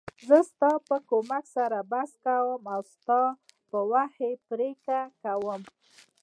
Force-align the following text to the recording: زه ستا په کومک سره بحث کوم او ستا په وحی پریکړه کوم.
زه 0.27 0.37
ستا 0.51 0.71
په 0.87 0.97
کومک 1.09 1.45
سره 1.55 1.77
بحث 1.91 2.11
کوم 2.25 2.61
او 2.73 2.81
ستا 2.93 3.21
په 3.69 3.77
وحی 3.91 4.33
پریکړه 4.49 5.01
کوم. 5.23 5.61